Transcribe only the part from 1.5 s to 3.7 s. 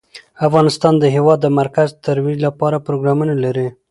مرکز ترویج لپاره پروګرامونه لري.